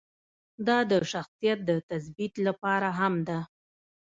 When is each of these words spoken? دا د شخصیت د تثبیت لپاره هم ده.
دا 0.67 0.77
د 0.91 0.93
شخصیت 1.11 1.59
د 1.69 1.71
تثبیت 1.89 2.33
لپاره 2.47 2.87
هم 2.99 3.13
ده. 3.27 3.39